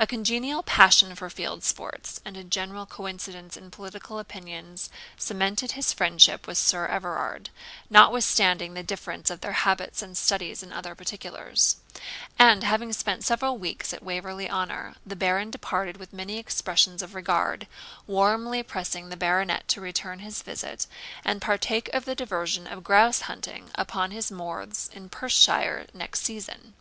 [0.00, 5.92] A congenial passion for field sports, and a general coincidence in political opinions, cemented his
[5.92, 7.50] friendship with Sir Everard,
[7.88, 11.76] notwithstanding the difference of their habits and studies in other particulars;
[12.36, 17.14] and, having spent several weeks at Waverley Honour, the Baron departed with many expressions of
[17.14, 17.68] regard,
[18.08, 20.88] warmly pressing the Baronet to return his visit,
[21.24, 26.74] and partake of the diversion of grouse shooting, upon his moors in Perthshire next season.